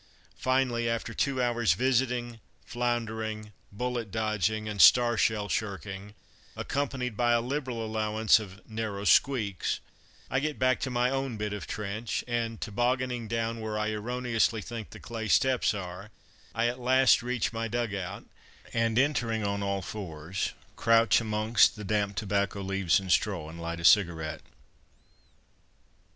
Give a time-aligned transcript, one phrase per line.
[0.39, 6.15] Finally, after two hours' visiting, floundering, bullet dodging, and star shell shirking,
[6.55, 9.79] accompanied by a liberal allowance of "narrow squeaks,"
[10.27, 14.63] I get back to my own bit of trench; and tobogganing down where I erroneously
[14.63, 16.09] think the clay steps are,
[16.55, 18.25] I at last reach my dug out,
[18.73, 23.79] and entering on all fours, crouch amongst the damp tobacco leaves and straw and light
[23.79, 24.41] a cigarette.